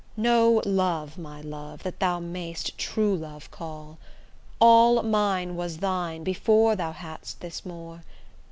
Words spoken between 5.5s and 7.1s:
was thine, before thou